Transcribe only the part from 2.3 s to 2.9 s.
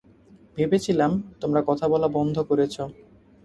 করেছ।